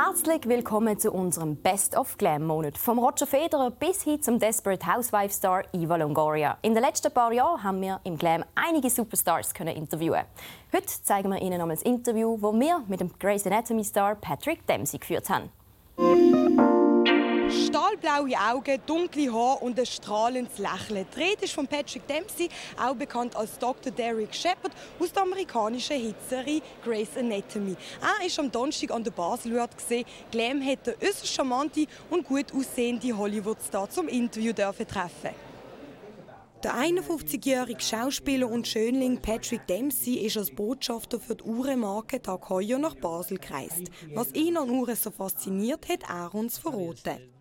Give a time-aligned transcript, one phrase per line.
[0.00, 2.78] Herzlich willkommen zu unserem Best of Glam Monat.
[2.78, 6.56] Vom Roger Federer bis hin zum Desperate Housewife Star Eva Longoria.
[6.62, 10.22] In den letzten paar Jahren haben wir im Glam einige Superstars können interviewen.
[10.72, 14.64] Heute zeigen wir Ihnen noch ein Interview, das wir mit dem Grey's Anatomy Star Patrick
[14.68, 15.50] Dempsey geführt haben.
[18.18, 21.06] Stahlblaue Augen, dunkle Haare und ein strahlendes Lächeln.
[21.14, 23.92] Die Rede ist von Patrick Dempsey, auch bekannt als Dr.
[23.92, 27.76] Derek Shepard aus der amerikanischen Hitserie Grey's Anatomy.
[28.00, 30.04] Er ist am Donnerstag an der Basel gesehen.
[30.32, 35.30] Glam hätte äußerst charmante und gut aussehende Hollywood-Star zum Interview dürfen treffen.
[36.64, 42.78] Der 51-jährige Schauspieler und Schönling Patrick Dempsey ist als Botschafter für die Uhrenmarke Tag Heuer
[42.78, 43.84] nach Basel gereist.
[44.12, 47.37] Was ihn an Uhren so fasziniert, hat er uns verraten.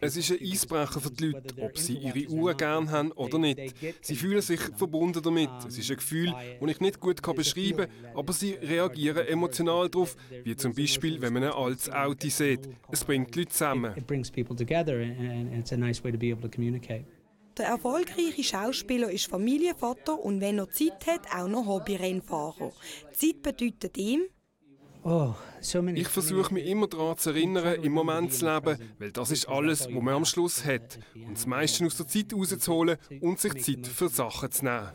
[0.00, 3.38] Also es ist ein Eisbrecher für die Leute, ob sie ihre Uhr gerne haben oder
[3.38, 3.74] nicht.
[4.02, 5.50] Sie fühlen sich verbunden damit.
[5.66, 10.16] Es ist ein Gefühl, das ich nicht gut beschreiben kann, aber sie reagieren emotional darauf,
[10.42, 12.68] wie zum Beispiel, wenn man ein altes Auto sieht.
[12.90, 13.94] Es bringt die Leute zusammen.
[17.56, 22.72] Der erfolgreiche Schauspieler ist Familienvater und wenn er Zeit hat, auch noch Hobbyrennfahrer.
[23.12, 24.22] Zeit bedeutet ihm,
[25.94, 29.86] ich versuche mich immer daran zu erinnern, im Moment zu leben, weil das ist alles,
[29.86, 30.98] was man am Schluss hat.
[31.14, 34.90] Und das meiste aus der Zeit rauszuholen und sich Zeit für Sachen zu nehmen.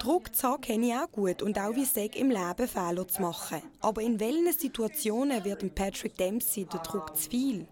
[0.00, 3.20] Druck zu haben kenne ich auch gut und auch wie es im Leben Fehler zu
[3.22, 3.62] machen.
[3.80, 7.66] Aber in welchen Situationen wird Patrick Dempsey der Druck zu viel?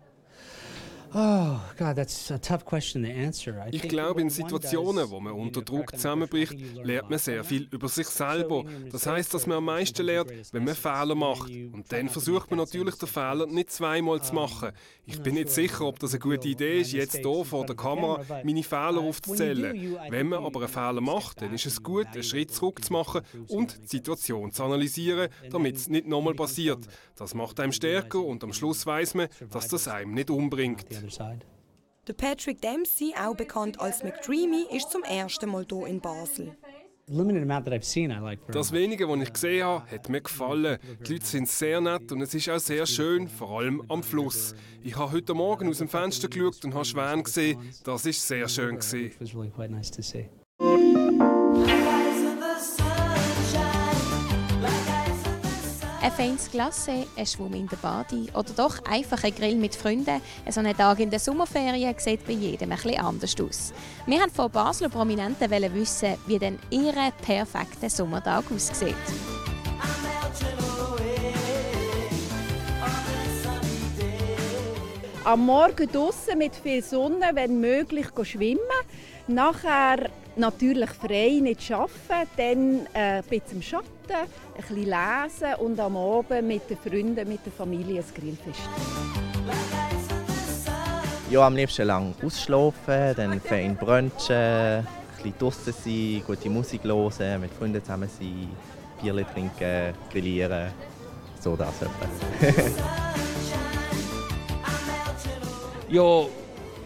[3.71, 8.07] Ich glaube, in Situationen, wo man unter Druck zusammenbricht, lernt man sehr viel über sich
[8.07, 8.65] selber.
[8.91, 11.51] Das heißt, dass man am meisten lernt, wenn man Fehler macht.
[11.51, 14.73] Und dann versucht man natürlich, den Fehler nicht zweimal zu machen.
[15.05, 18.23] Ich bin nicht sicher, ob das eine gute Idee ist, jetzt hier vor der Kamera
[18.45, 19.97] meine Fehler aufzuzählen.
[20.11, 23.23] Wenn man aber einen Fehler macht, dann ist es gut, einen Schritt zurück zu machen
[23.49, 26.81] und die Situation zu analysieren, damit es nicht nochmal passiert.
[27.17, 30.85] Das macht einem stärker und am Schluss weiß man, dass das einem nicht umbringt.
[32.07, 36.57] Der Patrick Dempsey, auch bekannt als McDreamy, ist zum ersten Mal hier in Basel.
[38.53, 40.79] Das wenige, was ich gesehen habe, hat mir gefallen.
[41.07, 44.55] Die Leute sind sehr nett und es ist auch sehr schön, vor allem am Fluss.
[44.83, 47.59] Ich habe heute Morgen aus dem Fenster geschaut und habe Schwäne gesehen.
[47.85, 48.77] Das ist sehr schön.
[48.77, 50.46] Gewesen.
[56.07, 60.21] Ein feines Glacé, ein Schwumm in der Bade oder doch einfach ein Grill mit Freunden.
[60.49, 63.73] So ein Tag in der Sommerferien sieht bei jedem bisschen anders aus.
[64.07, 68.95] Wir wollten von Basler Prominenten wissen, wie denn ihr perfekter Sommertag aussieht.
[75.27, 78.61] Am Morgen draußen mit viel Sonne, wenn möglich, schwimmen.
[79.27, 85.81] Nachher natürlich frei nicht arbeiten, dann äh, ein bisschen im Schatten, ein bisschen lesen und
[85.81, 88.69] am Abend mit den Freunden, mit der Familie ein Grillfest.
[91.29, 94.87] Ja, am liebsten lang ausschlafen, dann fein brunchen, ein
[95.17, 98.49] bisschen draußen sein, gute Musik hören, mit Freunden zusammen sein,
[99.03, 100.71] Bier trinken, grillieren,
[101.41, 103.07] so das etwa.
[105.97, 106.27] ja,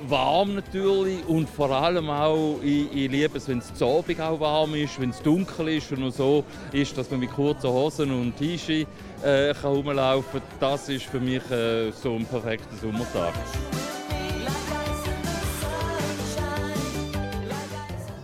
[0.09, 4.05] warm natürlich und vor allem auch, ich, ich liebe es, wenn es auch
[4.41, 8.37] warm ist, wenn es dunkel ist und so ist, dass man mit kurzen Hosen und
[8.37, 8.87] T-Shirt
[9.25, 10.59] äh, rumlaufen kann.
[10.61, 13.35] Das ist für mich äh, so ein perfekter Sommertag.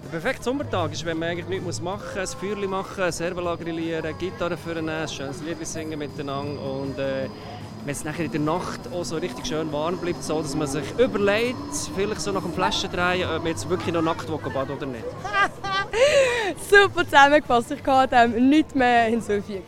[0.04, 3.56] Der perfekte Sommertag ist, wenn man eigentlich nichts machen muss, ein Feuer machen, ein Servola
[3.56, 7.28] grillieren, Gitarre führen, ein schönes Lied singen miteinander und äh,
[7.86, 10.66] wenn es nachher in der Nacht auch so richtig schön warm bleibt, so dass man
[10.66, 11.56] sich überlegt,
[11.94, 15.04] vielleicht so nach dem Flaschendrehen, ob man jetzt wirklich noch nackt baden oder nicht.
[16.69, 19.62] Super zusammengefasst, ich kann dem nichts mehr hinzufügen.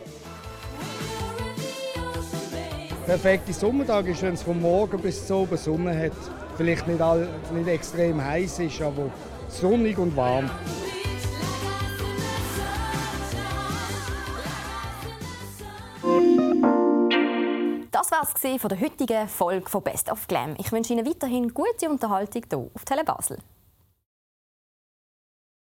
[3.05, 6.11] perfekte Sommertag ist, wenn es von morgen bis zu oben Sonne hat.
[6.57, 9.09] Vielleicht nicht, all, nicht extrem heiß ist, aber
[9.47, 10.47] sonnig und warm.
[17.91, 20.55] Das war es von der heutigen Folge von Best of Glam.
[20.59, 23.39] Ich wünsche Ihnen weiterhin gute Unterhaltung hier auf Tele Basel.